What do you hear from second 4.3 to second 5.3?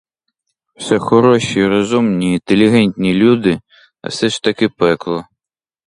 таки пекло.